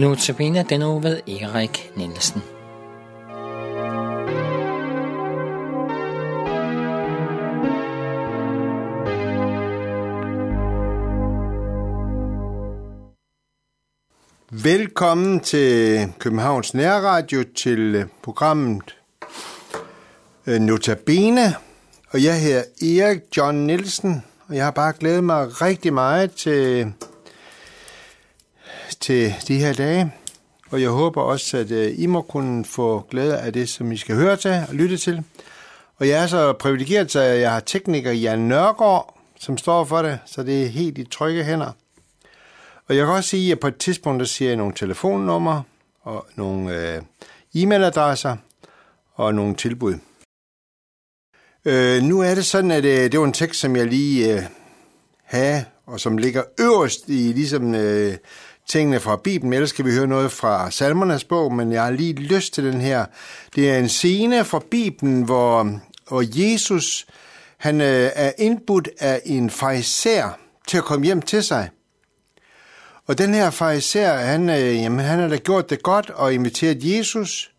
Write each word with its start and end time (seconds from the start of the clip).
Nu 0.00 0.14
tabiner 0.14 0.62
den 0.62 0.82
uge 0.82 1.02
ved 1.02 1.20
Erik 1.28 1.92
Nielsen. 1.96 2.42
Velkommen 14.50 15.40
til 15.40 15.98
Københavns 16.18 16.74
Nærradio 16.74 17.44
til 17.56 17.94
øh, 17.94 18.06
programmet 18.22 18.96
øh, 20.46 20.60
Notabene. 20.60 21.54
Og 22.10 22.24
jeg 22.24 22.40
hedder 22.40 22.62
Erik 22.82 23.20
John 23.36 23.66
Nielsen, 23.66 24.24
og 24.48 24.56
jeg 24.56 24.64
har 24.64 24.70
bare 24.70 24.92
glædet 24.98 25.24
mig 25.24 25.62
rigtig 25.62 25.92
meget 25.92 26.32
til, 26.32 26.92
til 29.00 29.34
de 29.48 29.58
her 29.58 29.72
dage. 29.72 30.12
Og 30.70 30.82
jeg 30.82 30.90
håber 30.90 31.22
også, 31.22 31.56
at 31.56 31.70
øh, 31.70 31.94
I 31.96 32.06
må 32.06 32.22
kunne 32.22 32.64
få 32.64 33.06
glæde 33.10 33.38
af 33.38 33.52
det, 33.52 33.68
som 33.68 33.92
I 33.92 33.96
skal 33.96 34.16
høre 34.16 34.36
til 34.36 34.50
og 34.68 34.74
lytte 34.74 34.96
til. 34.96 35.24
Og 35.96 36.08
jeg 36.08 36.22
er 36.22 36.26
så 36.26 36.52
privilegeret, 36.52 37.16
at 37.16 37.40
jeg 37.40 37.52
har 37.52 37.60
tekniker 37.60 38.12
Jan 38.12 38.38
Nørgaard, 38.38 39.18
som 39.38 39.58
står 39.58 39.84
for 39.84 40.02
det, 40.02 40.18
så 40.26 40.42
det 40.42 40.62
er 40.62 40.66
helt 40.66 40.98
i 40.98 41.04
trygge 41.04 41.44
hænder. 41.44 41.72
Og 42.88 42.96
jeg 42.96 43.06
kan 43.06 43.14
også 43.14 43.30
sige, 43.30 43.52
at 43.52 43.60
på 43.60 43.66
et 43.66 43.76
tidspunkt, 43.76 44.20
der 44.20 44.26
siger 44.26 44.48
jeg 44.48 44.56
nogle 44.56 44.74
telefonnumre 44.74 45.62
og 46.02 46.26
nogle 46.36 46.76
øh, 46.76 47.02
e-mailadresser 47.56 48.36
og 49.14 49.34
nogle 49.34 49.54
tilbud. 49.54 49.94
Øh, 51.64 52.02
nu 52.02 52.20
er 52.20 52.34
det 52.34 52.46
sådan, 52.46 52.70
at 52.70 52.84
øh, 52.84 53.12
det 53.12 53.20
var 53.20 53.26
en 53.26 53.32
tekst, 53.32 53.60
som 53.60 53.76
jeg 53.76 53.86
lige 53.86 54.34
øh, 54.34 54.42
havde, 55.24 55.64
og 55.86 56.00
som 56.00 56.18
ligger 56.18 56.42
øverst 56.60 57.08
i 57.08 57.32
ligesom 57.32 57.74
øh, 57.74 58.16
tingene 58.68 59.00
fra 59.00 59.16
Bibelen. 59.16 59.52
Ellers 59.52 59.70
skal 59.70 59.84
vi 59.84 59.92
høre 59.92 60.06
noget 60.06 60.32
fra 60.32 60.70
Salmernes 60.70 61.24
bog, 61.24 61.52
men 61.52 61.72
jeg 61.72 61.82
har 61.82 61.90
lige 61.90 62.12
lyst 62.12 62.54
til 62.54 62.64
den 62.64 62.80
her. 62.80 63.04
Det 63.54 63.70
er 63.70 63.78
en 63.78 63.88
scene 63.88 64.44
fra 64.44 64.60
Bibelen, 64.70 65.22
hvor, 65.22 65.80
hvor 66.08 66.24
Jesus 66.24 67.06
han 67.60 67.80
øh, 67.80 68.10
er 68.14 68.32
indbudt 68.38 68.88
af 69.00 69.22
en 69.24 69.50
fariser 69.50 70.38
til 70.66 70.78
at 70.78 70.84
komme 70.84 71.06
hjem 71.06 71.22
til 71.22 71.42
sig. 71.42 71.70
Og 73.06 73.18
den 73.18 73.34
her 73.34 73.50
fariser, 73.50 74.12
han, 74.12 74.50
øh, 74.50 74.76
jamen, 74.76 74.98
han 74.98 75.18
har 75.18 75.28
da 75.28 75.36
gjort 75.36 75.70
det 75.70 75.82
godt 75.82 76.10
og 76.10 76.34
inviteret 76.34 76.78
Jesus 76.84 77.52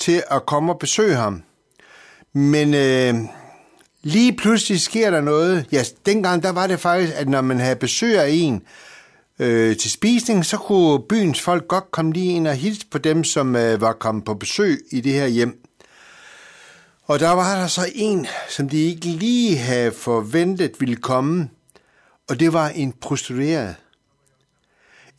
til 0.00 0.22
at 0.30 0.46
komme 0.46 0.72
og 0.72 0.78
besøge 0.78 1.14
ham. 1.14 1.42
Men 2.32 2.74
øh, 2.74 3.14
lige 4.02 4.32
pludselig 4.36 4.80
sker 4.80 5.10
der 5.10 5.20
noget. 5.20 5.66
Ja, 5.72 5.84
dengang 6.06 6.42
der 6.42 6.52
var 6.52 6.66
det 6.66 6.80
faktisk, 6.80 7.12
at 7.16 7.28
når 7.28 7.40
man 7.40 7.60
havde 7.60 7.76
besøg 7.76 8.18
af 8.18 8.28
en 8.30 8.62
øh, 9.40 9.76
til 9.76 9.90
spisning, 9.90 10.46
så 10.46 10.56
kunne 10.56 11.02
byens 11.08 11.40
folk 11.40 11.68
godt 11.68 11.90
komme 11.90 12.12
lige 12.12 12.32
ind 12.32 12.46
og 12.46 12.54
hilse 12.54 12.86
på 12.90 12.98
dem, 12.98 13.24
som 13.24 13.56
øh, 13.56 13.80
var 13.80 13.92
kommet 13.92 14.24
på 14.24 14.34
besøg 14.34 14.80
i 14.90 15.00
det 15.00 15.12
her 15.12 15.26
hjem. 15.26 15.62
Og 17.04 17.20
der 17.20 17.30
var 17.30 17.60
der 17.60 17.66
så 17.66 17.90
en, 17.94 18.26
som 18.48 18.68
de 18.68 18.78
ikke 18.78 19.06
lige 19.06 19.56
havde 19.56 19.92
forventet 19.92 20.72
ville 20.78 20.96
komme, 20.96 21.48
og 22.28 22.40
det 22.40 22.52
var 22.52 22.68
en 22.68 22.92
prostitueret. 22.92 23.74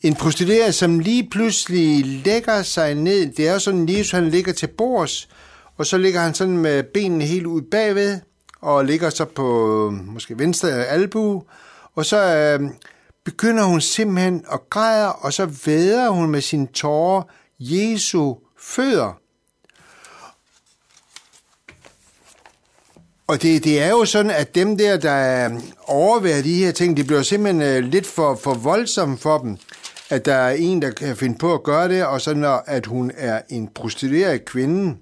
En 0.02 0.14
prostitueret, 0.14 0.74
som 0.74 0.98
lige 0.98 1.28
pludselig 1.30 2.06
lægger 2.24 2.62
sig 2.62 2.94
ned. 2.94 3.32
Det 3.32 3.48
er 3.48 3.58
sådan, 3.58 3.86
lige, 3.86 4.04
så 4.04 4.16
han 4.16 4.30
ligger 4.30 4.52
til 4.52 4.66
bords, 4.66 5.28
og 5.76 5.86
så 5.86 5.98
ligger 5.98 6.20
han 6.20 6.34
sådan 6.34 6.58
med 6.58 6.82
benene 6.82 7.24
helt 7.24 7.46
ud 7.46 7.62
bagved, 7.62 8.20
og 8.60 8.84
ligger 8.84 9.10
så 9.10 9.24
på 9.24 9.90
måske 9.90 10.38
venstre 10.38 10.70
albue, 10.70 11.42
og 11.94 12.04
så 12.04 12.36
øh, 12.36 12.70
begynder 13.24 13.64
hun 13.64 13.80
simpelthen 13.80 14.44
at 14.52 14.60
græde, 14.70 15.12
og 15.12 15.32
så 15.32 15.46
væder 15.66 16.08
hun 16.08 16.30
med 16.30 16.40
sine 16.40 16.66
tårer 16.66 17.22
Jesu 17.58 18.34
fødder. 18.58 19.18
Og 23.26 23.42
det, 23.42 23.64
det 23.64 23.82
er 23.82 23.90
jo 23.90 24.04
sådan, 24.04 24.30
at 24.30 24.54
dem 24.54 24.78
der, 24.78 24.96
der 24.96 25.50
overværer 25.86 26.42
de 26.42 26.54
her 26.54 26.72
ting, 26.72 26.96
det 26.96 27.06
bliver 27.06 27.22
simpelthen 27.22 27.62
øh, 27.62 27.90
lidt 27.90 28.06
for, 28.06 28.34
for 28.34 28.54
voldsomt 28.54 29.20
for 29.20 29.38
dem 29.38 29.58
at 30.12 30.24
der 30.24 30.34
er 30.34 30.50
en, 30.50 30.82
der 30.82 30.90
kan 30.90 31.16
finde 31.16 31.38
på 31.38 31.54
at 31.54 31.62
gøre 31.62 31.88
det, 31.88 32.04
og 32.04 32.20
så 32.20 32.34
når, 32.34 32.64
at 32.66 32.86
hun 32.86 33.12
er 33.16 33.40
en 33.48 33.68
prostitueret 33.68 34.44
kvinde. 34.44 34.96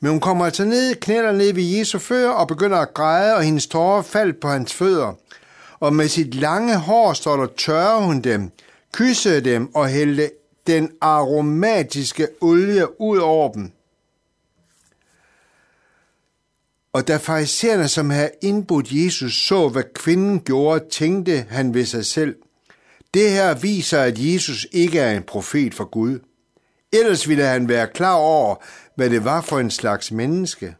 Men 0.00 0.10
hun 0.10 0.20
kommer 0.20 0.44
altså 0.44 0.64
ned, 0.64 0.94
knæler 0.94 1.32
ned 1.32 1.52
ved 1.52 1.62
Jesu 1.62 1.98
fødder 1.98 2.30
og 2.30 2.48
begynder 2.48 2.78
at 2.78 2.94
græde, 2.94 3.34
og 3.34 3.42
hendes 3.42 3.66
tårer 3.66 4.02
faldt 4.02 4.40
på 4.40 4.48
hans 4.48 4.74
fødder. 4.74 5.12
Og 5.80 5.94
med 5.94 6.08
sit 6.08 6.34
lange 6.34 6.76
hår 6.76 7.12
står 7.12 7.36
der, 7.36 7.46
tørre 7.56 8.06
hun 8.06 8.20
dem, 8.20 8.50
kyssede 8.92 9.40
dem 9.40 9.74
og 9.74 9.88
hældte 9.88 10.30
den 10.66 10.90
aromatiske 11.00 12.28
olie 12.40 13.00
ud 13.00 13.18
over 13.18 13.52
dem. 13.52 13.72
Og 16.92 17.08
da 17.08 17.16
farisæerne, 17.16 17.88
som 17.88 18.10
havde 18.10 18.30
indbudt 18.42 18.88
Jesus, 18.90 19.46
så, 19.46 19.68
hvad 19.68 19.82
kvinden 19.94 20.40
gjorde, 20.40 20.84
tænkte 20.90 21.46
han 21.50 21.74
ved 21.74 21.84
sig 21.84 22.06
selv, 22.06 22.36
det 23.14 23.30
her 23.30 23.54
viser, 23.54 24.00
at 24.00 24.14
Jesus 24.18 24.66
ikke 24.72 24.98
er 24.98 25.16
en 25.16 25.22
profet 25.22 25.74
for 25.74 25.84
Gud. 25.84 26.20
Ellers 26.92 27.28
ville 27.28 27.44
han 27.44 27.68
være 27.68 27.86
klar 27.86 28.14
over, 28.14 28.56
hvad 28.94 29.10
det 29.10 29.24
var 29.24 29.40
for 29.40 29.58
en 29.58 29.70
slags 29.70 30.12
menneske, 30.12 30.76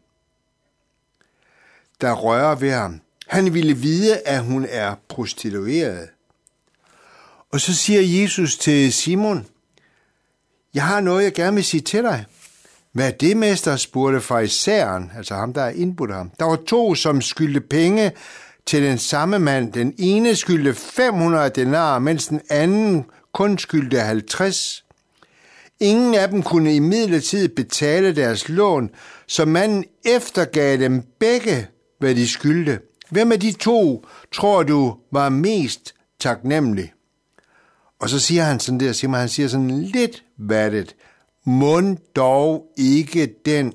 der 2.01 2.13
rører 2.13 2.55
ved 2.55 2.71
ham. 2.71 3.01
Han 3.27 3.55
ville 3.55 3.77
vide, 3.77 4.19
at 4.19 4.43
hun 4.43 4.67
er 4.71 4.95
prostitueret. 5.09 6.09
Og 7.53 7.61
så 7.61 7.75
siger 7.75 8.23
Jesus 8.23 8.57
til 8.57 8.93
Simon, 8.93 9.47
jeg 10.75 10.83
har 10.83 11.01
noget, 11.01 11.25
jeg 11.25 11.33
gerne 11.33 11.55
vil 11.55 11.65
sige 11.65 11.81
til 11.81 12.03
dig. 12.03 12.25
Hvad 12.93 13.07
er 13.07 13.11
det, 13.11 13.37
mester? 13.37 13.77
spurgte 13.77 14.21
farisæeren, 14.21 15.13
altså 15.17 15.35
ham, 15.35 15.53
der 15.53 15.63
er 15.63 15.71
indbudt 15.71 16.15
ham. 16.15 16.31
Der 16.39 16.45
var 16.45 16.59
to, 16.67 16.95
som 16.95 17.21
skyldte 17.21 17.61
penge 17.61 18.13
til 18.67 18.83
den 18.83 18.99
samme 18.99 19.39
mand. 19.39 19.73
Den 19.73 19.95
ene 19.99 20.37
skyldte 20.37 20.75
500 20.75 21.51
denar, 21.51 21.99
mens 21.99 22.27
den 22.27 22.41
anden 22.51 23.05
kun 23.33 23.59
skyldte 23.59 24.01
50. 24.01 24.85
Ingen 25.81 26.15
af 26.15 26.29
dem 26.29 26.43
kunne 26.43 26.75
i 26.77 27.49
betale 27.49 28.17
deres 28.17 28.49
lån, 28.49 28.91
så 29.27 29.45
manden 29.45 29.85
eftergav 30.05 30.77
dem 30.77 31.03
begge, 31.19 31.67
hvad 31.99 32.15
de 32.15 32.29
skyldte. 32.29 32.81
Hvem 33.15 33.33
af 33.33 33.41
de 33.41 33.53
to 33.53 34.07
tror 34.33 34.63
du 34.63 34.97
var 35.13 35.29
mest 35.29 35.95
taknemmelig? 36.21 36.93
Og 38.01 38.09
så 38.09 38.19
siger 38.19 38.45
han 38.45 38.61
sådan 38.61 38.81
der, 38.81 38.93
siger 38.93 39.17
han 39.17 39.29
siger 39.29 39.49
sådan 39.49 39.71
lidt 39.71 40.25
vattet, 40.39 40.97
mund 41.45 41.99
dog 42.17 42.67
ikke 42.77 43.35
den, 43.47 43.73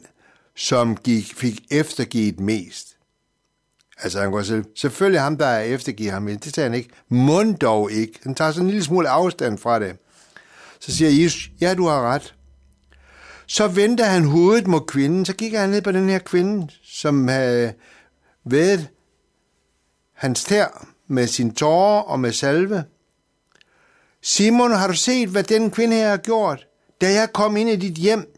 som 0.56 0.98
gik, 0.98 1.34
fik 1.36 1.60
eftergivet 1.72 2.40
mest. 2.40 2.98
Altså 3.98 4.22
han 4.22 4.32
går 4.32 4.42
selv, 4.42 4.66
selvfølgelig 4.76 5.22
ham, 5.22 5.38
der 5.38 5.46
er 5.46 5.62
eftergivet 5.62 6.12
ham, 6.12 6.28
det 6.28 6.54
tager 6.54 6.70
han 6.70 6.78
ikke. 6.78 6.90
Mund 7.10 7.56
dog 7.56 7.92
ikke. 7.92 8.20
Han 8.24 8.36
tager 8.36 8.52
sådan 8.52 8.66
en 8.66 8.72
lille 8.72 8.84
smule 8.84 9.10
afstand 9.10 9.58
fra 9.58 9.80
det. 9.80 9.98
Så 10.80 10.96
siger 10.96 11.24
Jesus, 11.24 11.52
ja, 11.62 11.74
du 11.74 11.88
har 11.88 12.02
ret. 12.02 12.36
Så 13.48 13.68
vendte 13.68 14.04
han 14.04 14.24
hovedet 14.24 14.68
mod 14.68 14.82
kvinden, 14.88 15.26
så 15.26 15.34
gik 15.34 15.54
han 15.54 15.70
ned 15.70 15.82
på 15.82 15.92
den 15.92 16.10
her 16.10 16.20
kvinde, 16.20 16.68
som 16.84 17.28
havde 17.28 17.74
været 18.46 18.90
hans 20.20 20.44
tær 20.44 20.88
med 21.08 21.28
sin 21.28 21.56
tårer 21.56 22.02
og 22.02 22.20
med 22.20 22.32
salve. 22.32 22.84
Simon, 24.22 24.72
har 24.72 24.88
du 24.88 24.94
set, 24.94 25.30
hvad 25.30 25.44
den 25.44 25.72
kvinde 25.72 25.96
her 25.96 26.10
har 26.10 26.18
gjort? 26.18 26.68
Da 27.02 27.14
jeg 27.14 27.34
kom 27.34 27.58
ind 27.58 27.70
i 27.70 27.76
dit 27.76 27.94
hjem, 27.94 28.36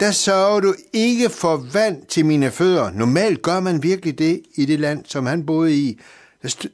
der 0.00 0.10
sørger 0.10 0.60
du 0.60 0.74
ikke 0.92 1.30
for 1.30 1.56
vand 1.72 2.06
til 2.06 2.26
mine 2.26 2.50
fødder. 2.50 2.90
Normalt 2.90 3.42
gør 3.42 3.60
man 3.60 3.82
virkelig 3.82 4.18
det 4.18 4.42
i 4.54 4.64
det 4.64 4.80
land, 4.80 5.04
som 5.04 5.26
han 5.26 5.46
boede 5.46 5.74
i. 5.74 6.00
Der 6.42 6.66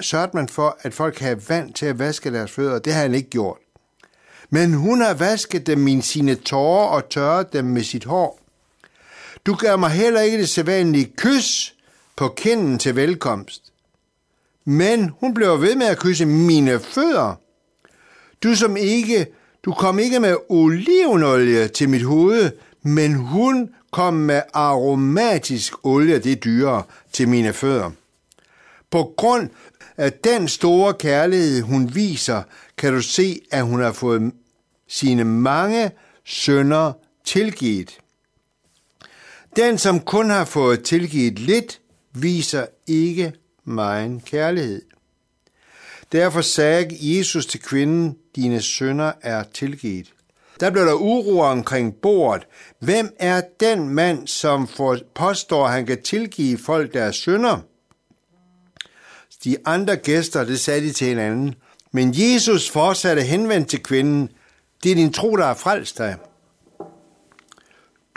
sørgede 0.00 0.30
man 0.34 0.48
for, 0.48 0.78
at 0.82 0.94
folk 0.94 1.18
havde 1.18 1.48
vand 1.48 1.72
til 1.72 1.86
at 1.86 1.98
vaske 1.98 2.32
deres 2.32 2.50
fødder. 2.50 2.78
Det 2.78 2.92
har 2.92 3.00
han 3.00 3.14
ikke 3.14 3.30
gjort. 3.30 3.58
Men 4.50 4.74
hun 4.74 5.00
har 5.00 5.14
vasket 5.14 5.66
dem 5.66 5.78
med 5.78 6.02
sine 6.02 6.34
tårer 6.34 6.86
og 6.86 7.08
tørret 7.08 7.52
dem 7.52 7.64
med 7.64 7.82
sit 7.82 8.04
hår. 8.04 8.40
Du 9.46 9.54
gør 9.54 9.76
mig 9.76 9.90
heller 9.90 10.20
ikke 10.20 10.38
det 10.38 10.48
sædvanlige 10.48 11.12
kys 11.16 11.74
på 12.16 12.28
kinden 12.28 12.78
til 12.78 12.96
velkomst. 12.96 13.72
Men 14.64 15.10
hun 15.20 15.34
blev 15.34 15.60
ved 15.60 15.76
med 15.76 15.86
at 15.86 15.98
kysse 15.98 16.26
mine 16.26 16.80
fødder. 16.80 17.34
Du 18.42 18.54
som 18.54 18.76
ikke 18.76 19.26
du 19.64 19.72
kom 19.72 19.98
ikke 19.98 20.20
med 20.20 20.36
olivenolie 20.48 21.68
til 21.68 21.88
mit 21.88 22.02
hoved, 22.02 22.50
men 22.82 23.14
hun 23.14 23.70
kom 23.92 24.14
med 24.14 24.42
aromatisk 24.52 25.74
olie, 25.82 26.18
det 26.18 26.44
dyre, 26.44 26.82
til 27.12 27.28
mine 27.28 27.52
fødder. 27.52 27.90
På 28.90 29.14
grund 29.16 29.50
af 29.96 30.12
den 30.12 30.48
store 30.48 30.94
kærlighed, 30.94 31.62
hun 31.62 31.94
viser, 31.94 32.42
kan 32.78 32.92
du 32.92 33.02
se, 33.02 33.40
at 33.50 33.64
hun 33.64 33.80
har 33.80 33.92
fået 33.92 34.32
sine 34.88 35.24
mange 35.24 35.90
sønder 36.24 36.92
tilgivet. 37.24 37.98
Den, 39.56 39.78
som 39.78 40.00
kun 40.00 40.30
har 40.30 40.44
fået 40.44 40.82
tilgivet 40.82 41.38
lidt, 41.38 41.80
viser 42.14 42.66
ikke 42.86 43.32
megen 43.64 44.20
kærlighed. 44.20 44.82
Derfor 46.12 46.40
sagde 46.40 46.96
Jesus 47.00 47.46
til 47.46 47.60
kvinden, 47.60 48.16
dine 48.36 48.62
sønner 48.62 49.12
er 49.22 49.44
tilgivet. 49.54 50.12
Der 50.60 50.70
blev 50.70 50.84
der 50.84 50.94
uro 50.94 51.40
omkring 51.40 51.94
bordet. 51.94 52.46
Hvem 52.78 53.14
er 53.18 53.42
den 53.60 53.88
mand, 53.88 54.26
som 54.26 54.68
påstår, 55.14 55.66
at 55.66 55.72
han 55.72 55.86
kan 55.86 56.02
tilgive 56.02 56.58
folk 56.58 56.94
deres 56.94 57.16
sønner? 57.16 57.58
De 59.44 59.56
andre 59.64 59.96
gæster, 59.96 60.44
det 60.44 60.60
sagde 60.60 60.80
de 60.80 60.92
til 60.92 61.06
hinanden. 61.06 61.54
Men 61.92 62.14
Jesus 62.16 62.70
fortsatte 62.70 63.22
henvendt 63.22 63.68
til 63.68 63.82
kvinden. 63.82 64.28
Det 64.82 64.90
er 64.90 64.96
din 64.96 65.12
tro, 65.12 65.36
der 65.36 65.44
har 65.44 65.54
frelst 65.54 65.98
dig. 65.98 66.16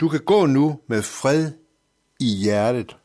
Du 0.00 0.08
kan 0.08 0.20
gå 0.20 0.46
nu 0.46 0.80
med 0.86 1.02
fred 1.02 1.50
i 2.20 2.26
hjertet. 2.26 2.96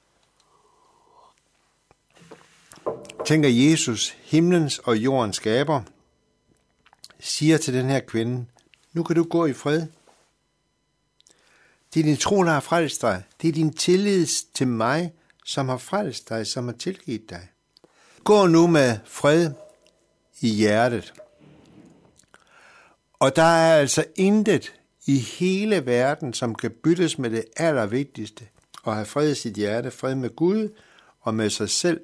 Tænker 3.25 3.50
Jesus, 3.50 4.16
himlens 4.24 4.80
og 4.80 4.98
jordens 4.98 5.36
skaber, 5.36 5.81
siger 7.20 7.58
til 7.58 7.74
den 7.74 7.90
her 7.90 8.00
kvinde, 8.00 8.46
nu 8.94 9.04
kan 9.04 9.16
du 9.16 9.24
gå 9.24 9.46
i 9.46 9.54
fred. 9.54 9.88
Det 11.94 12.00
er 12.00 12.04
din 12.04 12.18
tro, 12.18 12.44
der 12.44 12.52
har 12.52 12.60
frelst 12.60 13.02
dig. 13.02 13.24
Det 13.42 13.48
er 13.48 13.52
din 13.52 13.74
tillid 13.74 14.28
til 14.54 14.68
mig, 14.68 15.14
som 15.46 15.70
har 15.70 15.78
frelst 15.78 16.30
dig, 16.30 16.48
som 16.48 16.66
har 16.66 16.74
tilgivet 16.74 17.30
dig. 17.30 17.48
Gå 18.24 18.48
nu 18.48 18.68
med 18.68 18.98
fred 19.06 19.52
i 20.42 20.48
hjertet. 20.48 21.14
Og 23.14 23.36
der 23.36 23.44
er 23.44 23.80
altså 23.80 24.06
intet 24.16 24.74
i 25.06 25.18
hele 25.18 25.86
verden, 25.86 26.34
som 26.34 26.56
kan 26.56 26.72
byttes 26.84 27.18
med 27.18 27.30
det 27.30 27.46
allervigtigste, 27.58 28.48
at 28.88 28.94
have 28.94 29.06
fred 29.06 29.31
i 29.31 29.36
sit 29.36 29.54
hjerte, 29.54 29.92
fred 29.92 30.16
med 30.16 30.36
Gud 30.36 30.69
og 31.22 31.36
med 31.36 31.50
sig 31.50 31.69
selv. 31.69 32.02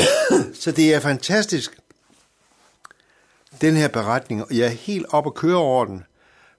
Så 0.62 0.72
det 0.72 0.94
er 0.94 1.00
fantastisk, 1.00 1.78
den 3.60 3.76
her 3.76 3.88
beretning, 3.88 4.42
og 4.42 4.56
jeg 4.56 4.66
er 4.66 4.70
helt 4.70 5.06
op 5.08 5.26
at 5.26 5.34
køre 5.34 5.56
over 5.56 5.84
den, 5.84 6.04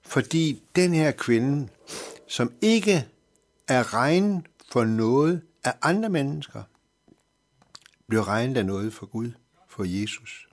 fordi 0.02 0.62
den 0.76 0.94
her 0.94 1.10
kvinde, 1.10 1.68
som 2.28 2.52
ikke 2.60 3.06
er 3.68 3.94
regnet 3.94 4.42
for 4.72 4.84
noget 4.84 5.42
af 5.64 5.74
andre 5.82 6.08
mennesker, 6.08 6.62
bliver 8.08 8.28
regnet 8.28 8.56
af 8.56 8.66
noget 8.66 8.92
for 8.92 9.06
Gud, 9.06 9.30
for 9.68 9.84
Jesus. 9.84 10.48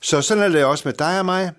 Så 0.00 0.22
sådan 0.22 0.42
er 0.42 0.48
det 0.48 0.64
også 0.64 0.88
med 0.88 0.92
dig 0.92 1.18
og 1.18 1.24
mig, 1.24 1.52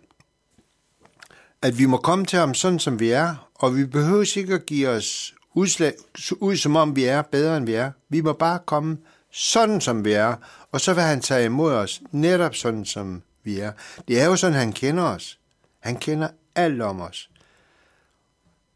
at 1.61 1.77
vi 1.77 1.85
må 1.85 1.97
komme 1.97 2.25
til 2.25 2.39
ham 2.39 2.53
sådan, 2.53 2.79
som 2.79 2.99
vi 2.99 3.09
er, 3.09 3.49
og 3.55 3.75
vi 3.75 3.85
behøver 3.85 4.37
ikke 4.37 4.53
at 4.53 4.65
give 4.65 4.89
os 4.89 5.33
udslag, 5.53 5.93
ud, 6.39 6.55
som 6.57 6.75
om 6.75 6.95
vi 6.95 7.03
er 7.03 7.21
bedre, 7.21 7.57
end 7.57 7.65
vi 7.65 7.73
er. 7.73 7.91
Vi 8.09 8.21
må 8.21 8.33
bare 8.33 8.59
komme 8.65 8.97
sådan, 9.31 9.81
som 9.81 10.05
vi 10.05 10.13
er, 10.13 10.35
og 10.71 10.81
så 10.81 10.93
vil 10.93 11.03
han 11.03 11.21
tage 11.21 11.45
imod 11.45 11.73
os 11.73 12.01
netop 12.11 12.55
sådan, 12.55 12.85
som 12.85 13.23
vi 13.43 13.59
er. 13.59 13.71
Det 14.07 14.21
er 14.21 14.25
jo 14.25 14.35
sådan, 14.35 14.57
han 14.57 14.73
kender 14.73 15.03
os. 15.03 15.39
Han 15.79 15.95
kender 15.95 16.27
alt 16.55 16.81
om 16.81 17.01
os. 17.01 17.29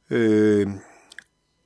Øh, 0.10 0.68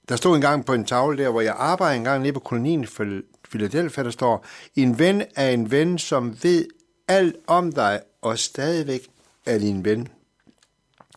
der 0.09 0.15
stod 0.15 0.35
en 0.35 0.41
gang 0.41 0.65
på 0.65 0.73
en 0.73 0.85
tavle 0.85 1.23
der, 1.23 1.29
hvor 1.29 1.41
jeg 1.41 1.55
arbejder 1.57 1.95
en 1.95 2.03
gang 2.03 2.21
nede 2.21 2.33
på 2.33 2.39
kolonien 2.39 2.87
for 2.87 3.21
Philadelphia, 3.49 4.03
der 4.03 4.11
står, 4.11 4.45
en 4.75 4.99
ven 4.99 5.23
er 5.35 5.49
en 5.49 5.71
ven, 5.71 5.97
som 5.97 6.37
ved 6.43 6.65
alt 7.07 7.35
om 7.47 7.71
dig, 7.71 8.01
og 8.21 8.39
stadigvæk 8.39 9.07
er 9.45 9.57
din 9.57 9.85
ven. 9.85 10.07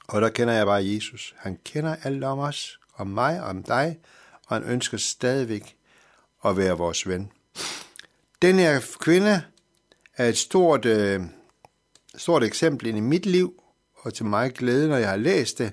Og 0.08 0.22
der 0.22 0.28
kender 0.28 0.54
jeg 0.54 0.66
bare 0.66 0.84
Jesus. 0.84 1.34
Han 1.38 1.58
kender 1.64 1.96
alt 2.02 2.24
om 2.24 2.38
os, 2.38 2.80
om 2.96 3.06
mig, 3.06 3.42
om 3.42 3.62
dig, 3.62 3.98
og 4.46 4.56
han 4.56 4.64
ønsker 4.64 4.98
stadigvæk 4.98 5.76
at 6.44 6.56
være 6.56 6.76
vores 6.78 7.08
ven. 7.08 7.30
Den 8.42 8.58
her 8.58 8.80
kvinde 9.00 9.44
er 10.16 10.28
et 10.28 10.36
stort, 10.36 10.84
øh, 10.84 11.20
stort 12.14 12.44
eksempel 12.44 12.86
ind 12.86 12.96
i 12.98 13.00
mit 13.00 13.26
liv, 13.26 13.62
og 13.94 14.14
til 14.14 14.26
mig 14.26 14.52
glæde, 14.52 14.88
når 14.88 14.96
jeg 14.96 15.08
har 15.08 15.16
læst 15.16 15.58
det, 15.58 15.72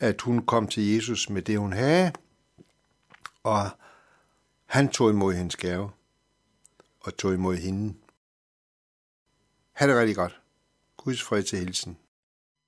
at 0.00 0.20
hun 0.20 0.46
kom 0.46 0.68
til 0.68 0.94
Jesus 0.94 1.30
med 1.30 1.42
det, 1.42 1.58
hun 1.58 1.72
havde, 1.72 2.12
og 3.42 3.70
han 4.66 4.88
tog 4.88 5.10
imod 5.10 5.34
hendes 5.34 5.56
gave, 5.56 5.90
og 7.00 7.16
tog 7.16 7.34
imod 7.34 7.56
hende. 7.56 7.94
Ha' 9.72 9.86
det 9.86 9.96
rigtig 9.96 10.16
godt. 10.16 10.40
Guds 10.96 11.22
fred 11.22 11.42
til 11.42 11.58
hilsen. 11.58 11.98